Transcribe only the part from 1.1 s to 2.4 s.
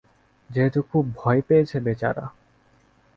ভয় পেয়েছে, বেচারা।